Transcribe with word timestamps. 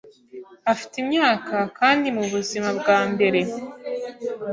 Afite 0.71 0.95
imyaka 1.03 1.55
kandi 1.79 2.07
mubuzima 2.17 2.69
bwambere. 2.79 3.39